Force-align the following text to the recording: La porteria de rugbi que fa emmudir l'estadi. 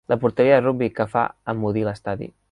La 0.11 0.15
porteria 0.21 0.55
de 0.55 0.61
rugbi 0.67 0.87
que 0.99 1.07
fa 1.11 1.25
emmudir 1.55 1.87
l'estadi. 1.89 2.31